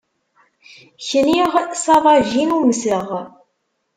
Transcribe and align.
Kniɣ 1.09 1.53
s 1.83 1.85
aḍajin 1.95 2.55
umseɣ. 2.57 3.07